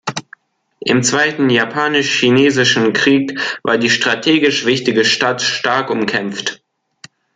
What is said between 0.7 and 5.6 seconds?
Im Zweiten Japanisch-Chinesischen Krieg war die strategisch wichtige Stadt